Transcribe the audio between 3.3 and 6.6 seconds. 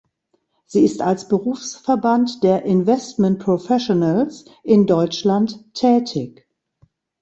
Professionals“ in Deutschland tätig.